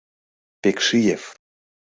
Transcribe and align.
—Пекшиев! 0.61 1.23